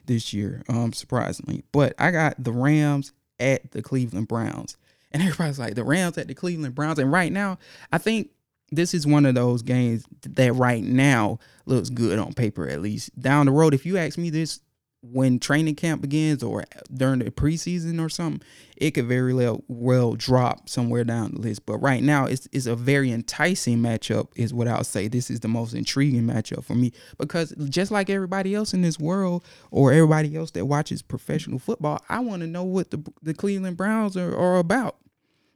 this 0.07 0.33
year, 0.33 0.63
um, 0.69 0.93
surprisingly. 0.93 1.65
But 1.73 1.95
I 1.99 2.11
got 2.11 2.43
the 2.43 2.53
Rams 2.53 3.13
at 3.39 3.71
the 3.73 3.83
Cleveland 3.83 4.29
Browns, 4.29 4.77
and 5.13 5.23
everybody's 5.23 5.59
like 5.59 5.75
the 5.75 5.85
Rams 5.85 6.19
at 6.19 6.29
the 6.29 6.35
Cleveland 6.35 6.75
Browns, 6.75 6.99
and 6.99 7.13
right 7.13 7.33
now, 7.33 7.59
I 7.93 7.99
think 7.99 8.31
this 8.73 8.95
is 8.95 9.07
one 9.07 9.27
of 9.27 9.35
those 9.35 9.63
games 9.63 10.05
that 10.23 10.53
right 10.55 10.83
now 10.83 11.39
looks 11.67 11.91
good 11.91 12.19
on 12.19 12.33
paper 12.33 12.69
at 12.69 12.81
least. 12.81 13.19
Down 13.21 13.47
the 13.47 13.53
road, 13.53 13.75
if 13.75 13.85
you 13.85 13.99
ask 13.99 14.17
me 14.17 14.31
this 14.31 14.61
when 15.03 15.39
training 15.39 15.75
camp 15.77 16.03
begins 16.03 16.43
or 16.43 16.65
during 16.93 17.21
the 17.21 17.31
preseason 17.31 18.05
or 18.05 18.09
something, 18.09 18.47
it 18.77 18.93
could 18.93 19.07
very 19.07 19.33
well, 19.33 19.65
well 19.67 20.15
drop 20.15 20.69
somewhere 20.69 21.05
down 21.05 21.33
the 21.33 21.41
list. 21.41 21.65
But 21.65 21.79
right 21.79 22.03
now, 22.03 22.27
it's, 22.27 22.49
it's 22.53 22.67
a 22.67 22.77
very 22.77 23.11
enticing 23.11 23.79
matchup, 23.79 24.29
is 24.37 24.53
what 24.53 24.69
I'll 24.69 24.85
say. 24.85 25.09
This 25.09 25.31
is 25.31 25.41
the 25.41 25.49
most 25.49 25.75
intriguing 25.75 26.25
matchup 26.25 26.65
for 26.65 26.75
me 26.75 26.93
because 27.19 27.55
just 27.69 27.91
like 27.91 28.11
everybody 28.11 28.55
else 28.55 28.75
in 28.75 28.83
this 28.83 28.99
world 28.99 29.45
or 29.71 29.93
everybody 29.93 30.37
else 30.37 30.51
that 30.53 30.67
watches 30.67 31.03
professional 31.03 31.59
football, 31.59 32.03
I 32.09 32.21
want 32.21 32.43
to 32.43 32.47
know 32.47 32.65
what 32.65 32.91
the, 32.91 33.03
the 33.23 33.35
Cleveland 33.35 33.79
Browns 33.79 34.17
are, 34.17 34.37
are 34.37 34.59
about. 34.59 34.97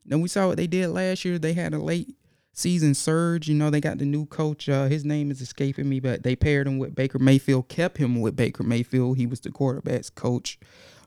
Then 0.06 0.20
we 0.20 0.28
saw 0.28 0.48
what 0.48 0.56
they 0.56 0.66
did 0.66 0.88
last 0.88 1.24
year. 1.24 1.38
They 1.38 1.54
had 1.54 1.74
a 1.74 1.78
late 1.78 2.14
season 2.54 2.94
surge. 2.94 3.48
You 3.48 3.54
know, 3.54 3.68
they 3.68 3.80
got 3.80 3.98
the 3.98 4.06
new 4.06 4.24
coach. 4.26 4.68
Uh, 4.68 4.86
his 4.86 5.04
name 5.04 5.30
is 5.30 5.40
escaping 5.40 5.88
me, 5.88 6.00
but 6.00 6.22
they 6.22 6.34
paired 6.34 6.66
him 6.66 6.78
with 6.78 6.94
Baker 6.94 7.18
Mayfield, 7.18 7.68
kept 7.68 7.98
him 7.98 8.20
with 8.20 8.34
Baker 8.36 8.62
Mayfield. 8.62 9.18
He 9.18 9.26
was 9.26 9.40
the 9.40 9.50
quarterback's 9.50 10.10
coach. 10.10 10.58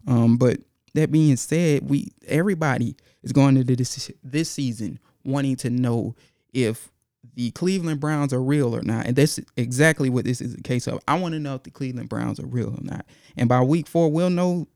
Um, 0.06 0.38
but 0.38 0.60
that 0.94 1.12
being 1.12 1.36
said, 1.38 1.89
we 1.89 2.12
everybody 2.27 2.96
is 3.24 3.32
going 3.32 3.58
into 3.58 3.75
this 3.75 4.12
this 4.24 4.50
season 4.50 5.00
wanting 5.24 5.56
to 5.58 5.70
know 5.70 6.16
if 6.54 6.92
the 7.36 7.51
Cleveland 7.51 8.00
Browns 8.00 8.34
are 8.34 8.42
real 8.42 8.75
or 8.75 8.82
not. 8.82 9.06
And 9.06 9.16
that's 9.16 9.39
exactly 9.58 10.10
what 10.10 10.25
this 10.25 10.42
is 10.42 10.54
a 10.54 10.62
case 10.62 10.88
of. 10.88 11.00
I 11.08 11.20
want 11.20 11.34
to 11.34 11.39
know 11.39 11.56
if 11.56 11.63
the 11.63 11.72
Cleveland 11.72 12.10
Browns 12.10 12.39
are 12.39 12.48
real 12.48 12.70
or 12.70 12.82
not. 12.82 13.06
And 13.36 13.50
by 13.50 13.62
week 13.62 13.88
four, 13.88 14.10
we'll 14.10 14.30
know 14.30 14.68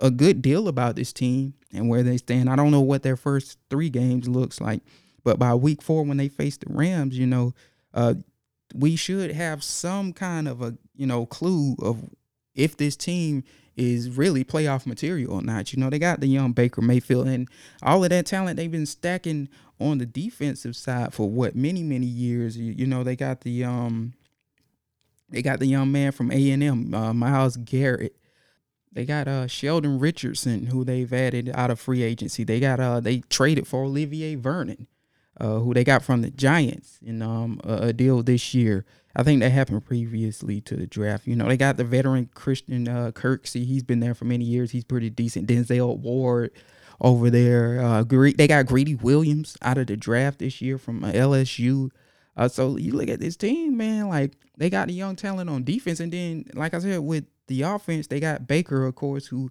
a 0.00 0.10
good 0.10 0.42
deal 0.42 0.68
about 0.68 0.96
this 0.96 1.12
team 1.12 1.54
and 1.72 1.88
where 1.88 2.02
they 2.02 2.16
stand. 2.16 2.50
I 2.50 2.56
don't 2.56 2.70
know 2.70 2.80
what 2.80 3.02
their 3.02 3.16
first 3.16 3.58
three 3.70 3.90
games 3.90 4.28
looks 4.28 4.60
like. 4.60 4.82
But 5.24 5.38
by 5.38 5.54
week 5.54 5.82
four, 5.82 6.04
when 6.04 6.16
they 6.16 6.28
face 6.28 6.56
the 6.56 6.66
Rams, 6.68 7.18
you 7.18 7.26
know, 7.26 7.54
uh, 7.94 8.14
we 8.74 8.96
should 8.96 9.32
have 9.32 9.62
some 9.62 10.12
kind 10.12 10.48
of 10.48 10.62
a 10.62 10.76
you 10.94 11.06
know 11.06 11.26
clue 11.26 11.76
of 11.80 12.10
if 12.54 12.76
this 12.76 12.96
team 12.96 13.44
is 13.76 14.10
really 14.10 14.44
playoff 14.44 14.86
material 14.86 15.34
or 15.34 15.42
not. 15.42 15.72
You 15.72 15.80
know, 15.80 15.90
they 15.90 15.98
got 15.98 16.20
the 16.20 16.26
young 16.26 16.52
Baker 16.52 16.82
Mayfield 16.82 17.28
and 17.28 17.48
all 17.82 18.04
of 18.04 18.10
that 18.10 18.26
talent 18.26 18.56
they've 18.56 18.70
been 18.70 18.86
stacking 18.86 19.48
on 19.80 19.98
the 19.98 20.06
defensive 20.06 20.76
side 20.76 21.14
for 21.14 21.28
what 21.28 21.54
many 21.56 21.82
many 21.82 22.06
years. 22.06 22.56
You, 22.56 22.72
you 22.72 22.86
know, 22.86 23.02
they 23.02 23.16
got 23.16 23.40
the 23.40 23.64
um 23.64 24.14
they 25.28 25.42
got 25.42 25.60
the 25.60 25.66
young 25.66 25.92
man 25.92 26.12
from 26.12 26.30
A 26.30 26.50
and 26.50 26.62
M, 26.62 26.94
uh, 26.94 27.14
Myles 27.14 27.56
Garrett. 27.56 28.16
They 28.92 29.04
got 29.04 29.28
uh 29.28 29.46
Sheldon 29.46 29.98
Richardson, 29.98 30.66
who 30.66 30.84
they've 30.84 31.12
added 31.12 31.50
out 31.54 31.70
of 31.70 31.80
free 31.80 32.02
agency. 32.02 32.44
They 32.44 32.60
got 32.60 32.80
uh 32.80 33.00
they 33.00 33.20
traded 33.30 33.66
for 33.66 33.84
Olivier 33.84 34.34
Vernon 34.34 34.86
uh, 35.40 35.58
who 35.58 35.72
they 35.72 35.84
got 35.84 36.02
from 36.02 36.22
the 36.22 36.30
Giants 36.30 36.98
in 37.02 37.22
um, 37.22 37.60
a, 37.64 37.88
a, 37.88 37.92
deal 37.92 38.22
this 38.22 38.52
year. 38.52 38.84
I 39.16 39.22
think 39.22 39.40
that 39.40 39.50
happened 39.50 39.84
previously 39.86 40.60
to 40.62 40.76
the 40.76 40.86
draft. 40.86 41.26
You 41.26 41.34
know, 41.34 41.48
they 41.48 41.56
got 41.56 41.76
the 41.76 41.84
veteran 41.84 42.28
Christian 42.34 42.86
uh, 42.86 43.10
Kirksey. 43.12 43.64
He's 43.64 43.82
been 43.82 44.00
there 44.00 44.14
for 44.14 44.26
many 44.26 44.44
years. 44.44 44.70
He's 44.70 44.84
pretty 44.84 45.10
decent. 45.10 45.48
Denzel 45.48 45.98
Ward 45.98 46.52
over 47.00 47.30
there. 47.30 47.80
Uh, 47.82 48.04
they 48.04 48.46
got 48.46 48.66
Greedy 48.66 48.94
Williams 48.94 49.56
out 49.62 49.78
of 49.78 49.86
the 49.86 49.96
draft 49.96 50.38
this 50.38 50.60
year 50.60 50.78
from 50.78 51.02
uh, 51.02 51.10
LSU. 51.12 51.90
Uh, 52.36 52.48
so 52.48 52.76
you 52.76 52.92
look 52.92 53.08
at 53.08 53.20
this 53.20 53.36
team, 53.36 53.76
man. 53.76 54.08
Like 54.08 54.34
they 54.56 54.70
got 54.70 54.88
the 54.88 54.94
young 54.94 55.16
talent 55.16 55.50
on 55.50 55.64
defense, 55.64 56.00
and 56.00 56.12
then, 56.12 56.44
like 56.54 56.74
I 56.74 56.78
said, 56.78 57.00
with 57.00 57.24
the 57.48 57.62
offense, 57.62 58.06
they 58.06 58.20
got 58.20 58.46
Baker, 58.46 58.86
of 58.86 58.94
course, 58.94 59.26
who 59.26 59.50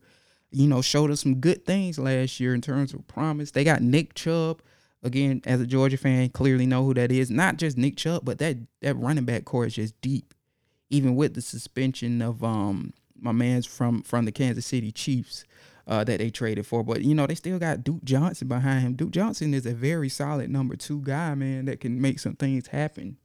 you 0.51 0.67
know 0.67 0.81
showed 0.81 1.12
us 1.12 1.22
some 1.22 1.36
good 1.36 1.65
things 1.65 2.00
last 2.00 2.39
year 2.39 2.53
in 2.53 2.62
terms 2.62 2.93
of 2.93 3.08
promise. 3.08 3.51
They 3.51 3.63
got 3.63 3.81
Nick 3.81 4.13
Chubb. 4.13 4.62
Again, 5.01 5.41
as 5.46 5.62
a 5.62 5.68
Georgia 5.68 5.98
fan, 5.98 6.29
clearly 6.29 6.65
know 6.65 6.84
who 6.84 6.94
that 6.94 7.12
is. 7.12 7.32
Not 7.32 7.58
just 7.58 7.77
Nick 7.77 7.96
Chubb, 7.96 8.25
but 8.25 8.38
that 8.39 8.58
that 8.82 8.98
running 8.98 9.25
back 9.25 9.46
corps 9.46 9.65
is 9.65 9.75
just 9.75 10.00
deep. 10.01 10.34
Even 10.89 11.15
with 11.15 11.36
the 11.36 11.41
suspension 11.41 12.22
of 12.22 12.44
um 12.44 12.94
my 13.15 13.32
man's 13.32 13.65
from 13.65 14.01
from 14.03 14.25
the 14.25 14.32
Kansas 14.32 14.65
City 14.65 14.91
Chiefs, 14.91 15.46
uh, 15.89 16.03
that 16.03 16.20
they 16.20 16.29
traded 16.29 16.65
for. 16.65 16.84
But 16.84 17.01
you 17.01 17.15
know, 17.15 17.25
they 17.27 17.36
still 17.36 17.60
got 17.60 17.84
Duke 17.84 18.03
Johnson 18.03 18.48
behind 18.48 18.86
him. 18.86 18.94
Duke 18.94 19.12
Johnson 19.12 19.53
is 19.53 19.65
a 19.65 19.74
very 19.74 20.08
solid 20.08 20.50
number 20.50 20.75
two 20.75 21.01
guy, 21.01 21.34
man, 21.34 21.65
that 21.65 21.79
can 21.79 22.00
make 22.00 22.20
some 22.20 22.36
things 22.36 22.68
happen. 22.68 23.18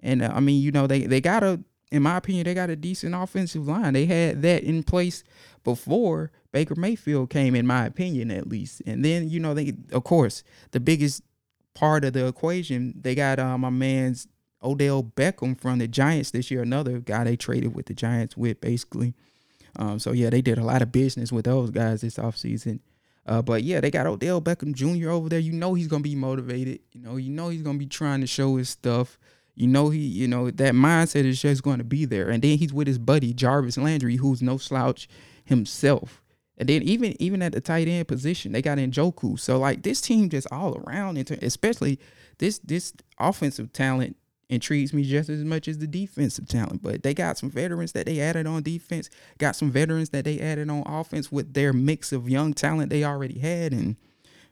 And 0.00 0.22
uh, 0.22 0.30
I 0.34 0.40
mean, 0.40 0.62
you 0.62 0.70
know, 0.70 0.86
they 0.86 1.06
they 1.06 1.20
got 1.20 1.42
a, 1.42 1.60
in 1.90 2.02
my 2.02 2.16
opinion, 2.16 2.44
they 2.44 2.54
got 2.54 2.70
a 2.70 2.76
decent 2.76 3.14
offensive 3.14 3.66
line. 3.66 3.94
They 3.94 4.06
had 4.06 4.42
that 4.42 4.62
in 4.62 4.82
place 4.82 5.24
before 5.64 6.30
Baker 6.52 6.74
Mayfield 6.74 7.30
came, 7.30 7.54
in 7.54 7.66
my 7.66 7.86
opinion, 7.86 8.30
at 8.30 8.48
least. 8.48 8.82
And 8.86 9.04
then 9.04 9.28
you 9.28 9.40
know, 9.40 9.54
they 9.54 9.74
of 9.92 10.04
course 10.04 10.42
the 10.70 10.80
biggest 10.80 11.22
part 11.74 12.04
of 12.04 12.12
the 12.12 12.26
equation, 12.26 12.94
they 13.00 13.14
got 13.14 13.38
uh, 13.38 13.56
my 13.56 13.70
man's 13.70 14.26
Odell 14.62 15.02
Beckham 15.02 15.58
from 15.58 15.78
the 15.78 15.88
Giants 15.88 16.30
this 16.30 16.50
year, 16.50 16.62
another 16.62 16.98
guy 17.00 17.24
they 17.24 17.36
traded 17.36 17.74
with 17.74 17.86
the 17.86 17.94
Giants 17.94 18.36
with, 18.36 18.60
basically. 18.60 19.14
Um, 19.76 19.98
so 19.98 20.12
yeah, 20.12 20.30
they 20.30 20.42
did 20.42 20.58
a 20.58 20.64
lot 20.64 20.82
of 20.82 20.92
business 20.92 21.32
with 21.32 21.46
those 21.46 21.70
guys 21.70 22.00
this 22.00 22.16
offseason. 22.16 22.80
Uh, 23.26 23.40
but 23.42 23.62
yeah, 23.62 23.80
they 23.80 23.90
got 23.90 24.06
Odell 24.06 24.40
Beckham 24.40 24.74
Jr. 24.74 25.10
over 25.10 25.28
there. 25.28 25.38
You 25.38 25.52
know 25.52 25.74
he's 25.74 25.86
gonna 25.86 26.02
be 26.02 26.16
motivated. 26.16 26.80
You 26.92 27.00
know, 27.00 27.16
you 27.16 27.30
know 27.30 27.48
he's 27.48 27.62
gonna 27.62 27.78
be 27.78 27.86
trying 27.86 28.20
to 28.20 28.26
show 28.26 28.56
his 28.56 28.68
stuff. 28.68 29.18
You 29.60 29.66
know 29.66 29.90
he, 29.90 30.00
you 30.00 30.26
know 30.26 30.50
that 30.50 30.72
mindset 30.72 31.26
is 31.26 31.42
just 31.42 31.62
going 31.62 31.78
to 31.78 31.84
be 31.84 32.06
there. 32.06 32.30
And 32.30 32.42
then 32.42 32.56
he's 32.56 32.72
with 32.72 32.86
his 32.86 32.98
buddy 32.98 33.34
Jarvis 33.34 33.76
Landry, 33.76 34.16
who's 34.16 34.40
no 34.40 34.56
slouch 34.56 35.06
himself. 35.44 36.22
And 36.56 36.66
then 36.66 36.82
even 36.82 37.14
even 37.20 37.42
at 37.42 37.52
the 37.52 37.60
tight 37.60 37.86
end 37.86 38.08
position, 38.08 38.52
they 38.52 38.62
got 38.62 38.78
Njoku. 38.78 39.38
So 39.38 39.58
like 39.58 39.82
this 39.82 40.00
team 40.00 40.30
just 40.30 40.46
all 40.50 40.78
around, 40.78 41.18
especially 41.42 42.00
this 42.38 42.58
this 42.60 42.94
offensive 43.18 43.70
talent 43.74 44.16
intrigues 44.48 44.94
me 44.94 45.04
just 45.04 45.28
as 45.28 45.44
much 45.44 45.68
as 45.68 45.76
the 45.76 45.86
defensive 45.86 46.48
talent. 46.48 46.82
But 46.82 47.02
they 47.02 47.12
got 47.12 47.36
some 47.36 47.50
veterans 47.50 47.92
that 47.92 48.06
they 48.06 48.18
added 48.18 48.46
on 48.46 48.62
defense, 48.62 49.10
got 49.36 49.56
some 49.56 49.70
veterans 49.70 50.08
that 50.08 50.24
they 50.24 50.40
added 50.40 50.70
on 50.70 50.84
offense 50.86 51.30
with 51.30 51.52
their 51.52 51.74
mix 51.74 52.12
of 52.12 52.30
young 52.30 52.54
talent 52.54 52.88
they 52.88 53.04
already 53.04 53.38
had. 53.38 53.74
And 53.74 53.96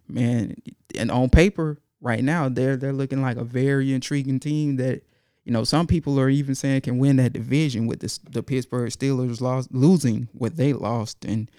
man, 0.06 0.56
and 0.94 1.10
on 1.10 1.30
paper 1.30 1.78
right 2.00 2.22
now, 2.22 2.48
they're 2.48 2.76
they're 2.76 2.92
looking 2.92 3.22
like 3.22 3.36
a 3.36 3.44
very 3.44 3.92
intriguing 3.92 4.40
team 4.40 4.76
that, 4.76 5.02
you 5.44 5.52
know, 5.52 5.64
some 5.64 5.86
people 5.86 6.18
are 6.20 6.28
even 6.28 6.54
saying 6.54 6.82
can 6.82 6.98
win 6.98 7.16
that 7.16 7.32
division 7.32 7.86
with 7.86 8.00
the, 8.00 8.18
the 8.30 8.42
Pittsburgh 8.42 8.90
Steelers 8.90 9.40
lost 9.40 9.72
losing 9.72 10.28
what 10.32 10.56
they 10.56 10.72
lost. 10.72 11.24
And 11.24 11.50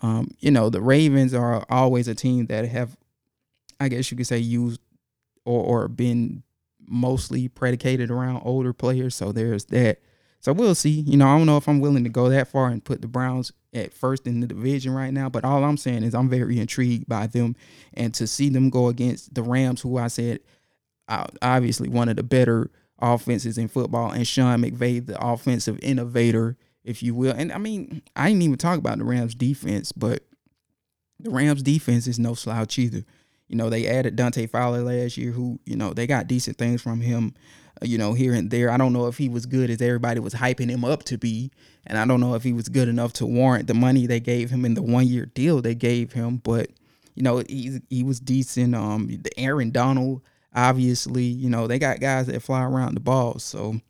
um, 0.00 0.30
you 0.40 0.50
know, 0.50 0.70
the 0.70 0.80
Ravens 0.80 1.34
are 1.34 1.64
always 1.68 2.08
a 2.08 2.14
team 2.14 2.46
that 2.46 2.66
have 2.66 2.96
I 3.80 3.88
guess 3.88 4.10
you 4.10 4.16
could 4.16 4.26
say 4.26 4.38
used 4.38 4.80
or 5.44 5.62
or 5.62 5.88
been 5.88 6.42
mostly 6.86 7.48
predicated 7.48 8.10
around 8.10 8.42
older 8.44 8.72
players. 8.72 9.14
So 9.14 9.32
there's 9.32 9.66
that. 9.66 9.98
So 10.40 10.52
we'll 10.52 10.74
see. 10.74 10.90
You 10.90 11.16
know, 11.16 11.28
I 11.28 11.38
don't 11.38 11.46
know 11.46 11.56
if 11.56 11.68
I'm 11.68 11.80
willing 11.80 12.04
to 12.04 12.10
go 12.10 12.28
that 12.28 12.48
far 12.48 12.68
and 12.68 12.84
put 12.84 13.00
the 13.00 13.08
Browns 13.08 13.52
at 13.72 13.94
first 13.94 14.26
in 14.26 14.40
the 14.40 14.46
division 14.46 14.92
right 14.92 15.12
now, 15.12 15.28
but 15.28 15.44
all 15.44 15.64
I'm 15.64 15.76
saying 15.76 16.02
is 16.02 16.14
I'm 16.14 16.28
very 16.28 16.58
intrigued 16.58 17.08
by 17.08 17.26
them 17.26 17.56
and 17.94 18.12
to 18.14 18.26
see 18.26 18.48
them 18.48 18.70
go 18.70 18.88
against 18.88 19.34
the 19.34 19.42
Rams, 19.42 19.80
who 19.80 19.98
I 19.98 20.08
said 20.08 20.40
obviously 21.08 21.88
one 21.88 22.08
of 22.08 22.16
the 22.16 22.22
better 22.22 22.70
offenses 23.00 23.58
in 23.58 23.68
football, 23.68 24.10
and 24.12 24.26
Sean 24.26 24.62
McVay, 24.62 25.04
the 25.04 25.20
offensive 25.22 25.78
innovator, 25.82 26.56
if 26.84 27.02
you 27.02 27.14
will. 27.14 27.34
And 27.36 27.52
I 27.52 27.58
mean, 27.58 28.02
I 28.14 28.28
didn't 28.28 28.42
even 28.42 28.58
talk 28.58 28.78
about 28.78 28.98
the 28.98 29.04
Rams 29.04 29.34
defense, 29.34 29.92
but 29.92 30.24
the 31.18 31.30
Rams 31.30 31.62
defense 31.62 32.06
is 32.06 32.18
no 32.18 32.34
slouch 32.34 32.78
either. 32.78 33.04
You 33.48 33.56
know, 33.56 33.68
they 33.68 33.86
added 33.86 34.16
Dante 34.16 34.46
Fowler 34.46 34.82
last 34.82 35.16
year, 35.16 35.32
who, 35.32 35.60
you 35.66 35.76
know, 35.76 35.92
they 35.92 36.06
got 36.06 36.26
decent 36.26 36.56
things 36.56 36.80
from 36.80 37.00
him, 37.00 37.34
you 37.82 37.98
know, 37.98 38.12
here 38.12 38.34
and 38.34 38.50
there. 38.50 38.70
I 38.70 38.76
don't 38.76 38.92
know 38.92 39.06
if 39.06 39.18
he 39.18 39.28
was 39.28 39.46
good 39.46 39.70
as 39.70 39.82
everybody 39.82 40.20
was 40.20 40.34
hyping 40.34 40.70
him 40.70 40.84
up 40.84 41.02
to 41.04 41.18
be. 41.18 41.50
And 41.86 41.98
I 41.98 42.04
don't 42.04 42.20
know 42.20 42.34
if 42.34 42.42
he 42.42 42.52
was 42.52 42.68
good 42.68 42.88
enough 42.88 43.12
to 43.14 43.26
warrant 43.26 43.66
the 43.66 43.74
money 43.74 44.06
they 44.06 44.20
gave 44.20 44.50
him 44.50 44.64
in 44.64 44.74
the 44.74 44.82
one 44.82 45.06
year 45.06 45.26
deal 45.26 45.60
they 45.60 45.74
gave 45.74 46.12
him. 46.12 46.36
But, 46.36 46.70
you 47.14 47.22
know, 47.22 47.42
he, 47.48 47.80
he 47.90 48.02
was 48.02 48.20
decent. 48.20 48.74
Um, 48.74 49.08
the 49.08 49.38
Aaron 49.38 49.70
Donald, 49.70 50.22
obviously, 50.54 51.24
you 51.24 51.50
know, 51.50 51.66
they 51.66 51.78
got 51.78 52.00
guys 52.00 52.26
that 52.26 52.42
fly 52.42 52.62
around 52.62 52.94
the 52.94 53.00
ball. 53.00 53.38
So 53.38 53.80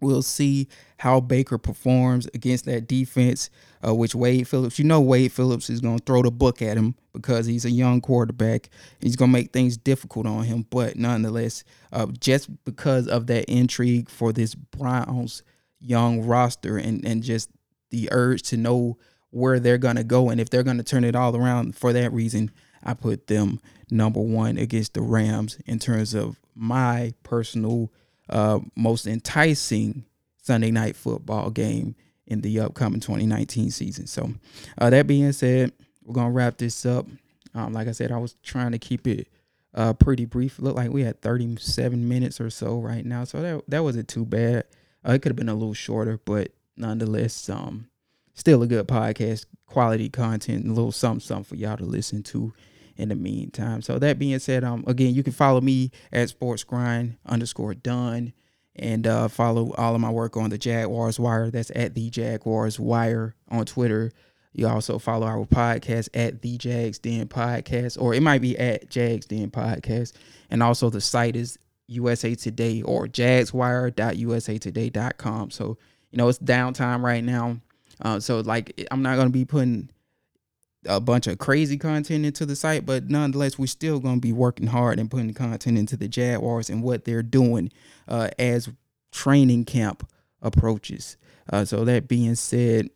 we'll 0.00 0.22
see 0.22 0.68
how 0.98 1.20
Baker 1.20 1.58
performs 1.58 2.28
against 2.34 2.64
that 2.66 2.86
defense 2.86 3.50
uh, 3.86 3.94
which 3.94 4.14
Wade 4.14 4.46
Phillips, 4.46 4.78
you 4.78 4.84
know, 4.84 5.00
Wade 5.00 5.32
Phillips 5.32 5.70
is 5.70 5.80
going 5.80 5.98
to 5.98 6.04
throw 6.04 6.22
the 6.22 6.30
book 6.30 6.60
at 6.60 6.76
him 6.76 6.94
because 7.12 7.46
he's 7.46 7.64
a 7.64 7.70
young 7.70 8.00
quarterback. 8.00 8.68
He's 9.00 9.16
going 9.16 9.30
to 9.30 9.38
make 9.38 9.52
things 9.52 9.76
difficult 9.76 10.26
on 10.26 10.44
him. 10.44 10.66
But 10.68 10.96
nonetheless, 10.96 11.64
uh, 11.92 12.06
just 12.20 12.50
because 12.64 13.08
of 13.08 13.26
that 13.28 13.46
intrigue 13.46 14.08
for 14.08 14.32
this 14.32 14.54
Browns 14.54 15.42
young 15.80 16.22
roster 16.22 16.76
and, 16.76 17.04
and 17.06 17.22
just 17.22 17.50
the 17.90 18.08
urge 18.12 18.42
to 18.42 18.56
know 18.56 18.98
where 19.30 19.58
they're 19.58 19.78
going 19.78 19.96
to 19.96 20.04
go 20.04 20.28
and 20.28 20.40
if 20.40 20.50
they're 20.50 20.62
going 20.62 20.76
to 20.76 20.82
turn 20.82 21.04
it 21.04 21.16
all 21.16 21.34
around 21.34 21.74
for 21.74 21.92
that 21.92 22.12
reason, 22.12 22.50
I 22.82 22.94
put 22.94 23.28
them 23.28 23.60
number 23.90 24.20
one 24.20 24.58
against 24.58 24.94
the 24.94 25.02
Rams 25.02 25.58
in 25.66 25.78
terms 25.78 26.14
of 26.14 26.38
my 26.54 27.14
personal 27.22 27.90
uh, 28.30 28.60
most 28.76 29.06
enticing 29.06 30.04
Sunday 30.42 30.70
night 30.70 30.96
football 30.96 31.50
game 31.50 31.94
in 32.26 32.40
the 32.40 32.60
upcoming 32.60 33.00
2019 33.00 33.70
season. 33.70 34.06
So, 34.06 34.32
uh, 34.78 34.90
that 34.90 35.06
being 35.06 35.32
said, 35.32 35.72
we're 36.04 36.14
gonna 36.14 36.30
wrap 36.30 36.56
this 36.56 36.86
up. 36.86 37.06
Um, 37.54 37.72
like 37.72 37.88
I 37.88 37.92
said, 37.92 38.12
I 38.12 38.18
was 38.18 38.34
trying 38.42 38.72
to 38.72 38.78
keep 38.78 39.06
it 39.06 39.28
uh, 39.74 39.92
pretty 39.92 40.24
brief. 40.24 40.58
Looked 40.58 40.76
like 40.76 40.90
we 40.90 41.02
had 41.02 41.20
37 41.20 42.08
minutes 42.08 42.40
or 42.40 42.50
so 42.50 42.78
right 42.78 43.04
now, 43.04 43.24
so 43.24 43.42
that 43.42 43.62
that 43.68 43.82
wasn't 43.82 44.08
too 44.08 44.24
bad. 44.24 44.64
Uh, 45.06 45.12
it 45.12 45.22
could 45.22 45.30
have 45.30 45.36
been 45.36 45.48
a 45.48 45.54
little 45.54 45.74
shorter, 45.74 46.20
but 46.24 46.52
nonetheless, 46.76 47.48
um, 47.48 47.88
still 48.34 48.62
a 48.62 48.66
good 48.66 48.86
podcast, 48.86 49.46
quality 49.66 50.08
content, 50.08 50.66
a 50.66 50.68
little 50.68 50.92
something 50.92 51.20
something 51.20 51.44
for 51.44 51.56
y'all 51.56 51.76
to 51.76 51.84
listen 51.84 52.22
to 52.24 52.52
in 53.00 53.08
the 53.08 53.16
meantime. 53.16 53.82
So 53.82 53.98
that 53.98 54.18
being 54.18 54.38
said, 54.38 54.62
um, 54.62 54.84
again, 54.86 55.14
you 55.14 55.22
can 55.22 55.32
follow 55.32 55.60
me 55.60 55.90
at 56.12 56.28
Sports 56.28 56.64
Grind 56.64 57.16
underscore 57.26 57.74
Done 57.74 58.32
and 58.76 59.06
uh, 59.06 59.28
follow 59.28 59.72
all 59.74 59.94
of 59.94 60.00
my 60.00 60.10
work 60.10 60.36
on 60.36 60.50
the 60.50 60.58
Jaguars 60.58 61.18
Wire. 61.18 61.50
That's 61.50 61.72
at 61.74 61.94
the 61.94 62.10
Jaguars 62.10 62.78
Wire 62.78 63.34
on 63.48 63.64
Twitter. 63.64 64.12
You 64.52 64.68
also 64.68 64.98
follow 64.98 65.26
our 65.26 65.46
podcast 65.46 66.10
at 66.14 66.42
the 66.42 66.58
Jags 66.58 66.98
Den 66.98 67.28
Podcast, 67.28 67.98
or 68.00 68.14
it 68.14 68.22
might 68.22 68.42
be 68.42 68.58
at 68.58 68.90
Jags 68.90 69.26
Den 69.26 69.50
Podcast. 69.50 70.12
And 70.50 70.62
also 70.62 70.90
the 70.90 71.00
site 71.00 71.36
is 71.36 71.58
USA 71.86 72.34
Today 72.34 72.82
or 72.82 73.06
jagswire.usatoday.com. 73.06 75.50
So, 75.50 75.78
you 76.10 76.18
know, 76.18 76.28
it's 76.28 76.38
downtime 76.38 77.02
right 77.02 77.22
now. 77.22 77.60
Uh, 78.02 78.18
so, 78.18 78.40
like, 78.40 78.88
I'm 78.90 79.02
not 79.02 79.16
going 79.16 79.28
to 79.28 79.32
be 79.32 79.44
putting 79.44 79.90
a 80.86 81.00
bunch 81.00 81.26
of 81.26 81.38
crazy 81.38 81.76
content 81.76 82.24
into 82.24 82.46
the 82.46 82.56
site, 82.56 82.86
but 82.86 83.10
nonetheless, 83.10 83.58
we're 83.58 83.66
still 83.66 83.98
going 84.00 84.16
to 84.16 84.20
be 84.20 84.32
working 84.32 84.68
hard 84.68 84.98
and 84.98 85.10
putting 85.10 85.32
content 85.34 85.78
into 85.78 85.96
the 85.96 86.08
Jaguars 86.08 86.70
and 86.70 86.82
what 86.82 87.04
they're 87.04 87.22
doing 87.22 87.70
uh, 88.08 88.28
as 88.38 88.70
training 89.12 89.64
camp 89.64 90.08
approaches. 90.42 91.16
Uh, 91.52 91.64
so 91.64 91.84
that 91.84 92.08
being 92.08 92.34
said, 92.34 92.88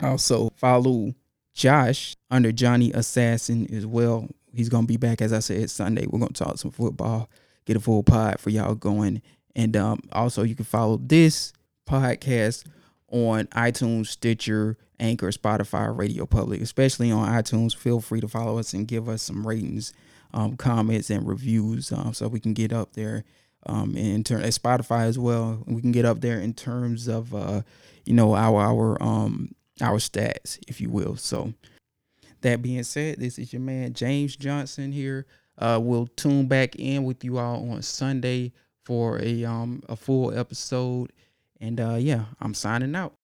also 0.00 0.50
follow 0.56 1.14
Josh 1.54 2.16
under 2.30 2.52
Johnny 2.52 2.92
Assassin 2.92 3.72
as 3.72 3.86
well. 3.86 4.28
He's 4.52 4.68
gonna 4.68 4.86
be 4.86 4.96
back 4.96 5.20
as 5.20 5.32
I 5.32 5.40
said 5.40 5.70
Sunday. 5.70 6.06
We're 6.06 6.18
gonna 6.18 6.32
talk 6.32 6.58
some 6.58 6.70
football, 6.70 7.28
get 7.64 7.76
a 7.76 7.80
full 7.80 8.02
pod 8.02 8.40
for 8.40 8.50
y'all 8.50 8.74
going, 8.74 9.22
and 9.54 9.76
um, 9.76 10.00
also 10.12 10.42
you 10.42 10.54
can 10.54 10.64
follow 10.64 10.96
this 10.96 11.52
podcast 11.88 12.64
on 13.14 13.46
iTunes, 13.48 14.08
Stitcher, 14.08 14.76
Anchor, 15.00 15.30
Spotify, 15.30 15.96
Radio 15.96 16.26
Public, 16.26 16.60
especially 16.60 17.12
on 17.12 17.28
iTunes. 17.28 17.76
Feel 17.76 18.00
free 18.00 18.20
to 18.20 18.28
follow 18.28 18.58
us 18.58 18.74
and 18.74 18.88
give 18.88 19.08
us 19.08 19.22
some 19.22 19.46
ratings, 19.46 19.94
um, 20.34 20.56
comments, 20.56 21.10
and 21.10 21.26
reviews 21.26 21.92
um, 21.92 22.14
so 22.14 22.28
we 22.28 22.40
can 22.40 22.54
get 22.54 22.72
up 22.72 22.94
there. 22.94 23.24
Um, 23.66 23.96
in 23.96 24.24
turn, 24.24 24.42
at 24.42 24.50
Spotify 24.52 25.04
as 25.06 25.18
well, 25.18 25.62
we 25.66 25.80
can 25.80 25.92
get 25.92 26.04
up 26.04 26.20
there 26.20 26.40
in 26.40 26.54
terms 26.54 27.08
of 27.08 27.34
uh, 27.34 27.62
you 28.04 28.14
know 28.14 28.34
our 28.34 28.60
our 28.60 29.02
um 29.02 29.54
our 29.80 29.98
stats, 29.98 30.58
if 30.68 30.80
you 30.80 30.90
will. 30.90 31.16
So 31.16 31.54
that 32.42 32.62
being 32.62 32.82
said, 32.82 33.18
this 33.20 33.38
is 33.38 33.52
your 33.52 33.62
man 33.62 33.94
James 33.94 34.36
Johnson 34.36 34.92
here 34.92 35.26
Uh, 35.58 35.78
we'll 35.82 36.08
tune 36.08 36.46
back 36.48 36.76
in 36.76 37.04
with 37.04 37.24
you 37.24 37.38
all 37.38 37.70
on 37.70 37.82
Sunday 37.82 38.52
for 38.84 39.20
a 39.22 39.44
um 39.44 39.82
a 39.88 39.96
full 39.96 40.36
episode. 40.36 41.12
And 41.64 41.80
uh, 41.80 41.96
yeah, 41.98 42.26
I'm 42.42 42.52
signing 42.52 42.94
out. 42.94 43.14